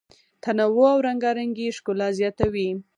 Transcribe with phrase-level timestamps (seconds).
[0.43, 2.69] تنوع او رنګارنګي ښکلا زیاتوي.